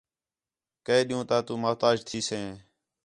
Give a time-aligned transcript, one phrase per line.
[0.85, 2.41] کے ݙِین٘ہوں تا تو محتاج تھیسے